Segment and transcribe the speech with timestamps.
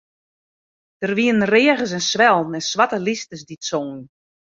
[1.01, 4.01] Der wiene reagers en swellen en swarte lysters dy't songen.